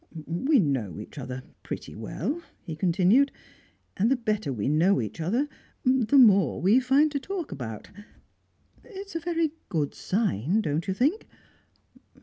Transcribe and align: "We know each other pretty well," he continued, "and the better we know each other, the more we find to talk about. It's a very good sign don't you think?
"We 0.25 0.59
know 0.59 0.99
each 0.99 1.19
other 1.19 1.43
pretty 1.61 1.93
well," 1.93 2.41
he 2.63 2.75
continued, 2.75 3.31
"and 3.95 4.09
the 4.09 4.15
better 4.15 4.51
we 4.51 4.67
know 4.67 4.99
each 4.99 5.21
other, 5.21 5.47
the 5.85 6.17
more 6.17 6.59
we 6.59 6.79
find 6.79 7.11
to 7.11 7.19
talk 7.19 7.51
about. 7.51 7.91
It's 8.83 9.15
a 9.15 9.19
very 9.19 9.51
good 9.69 9.93
sign 9.93 10.61
don't 10.61 10.87
you 10.87 10.95
think? 10.95 11.27